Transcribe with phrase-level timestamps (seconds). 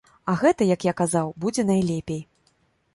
[0.31, 2.21] А гэтак, як я казаў, будзе найлепей.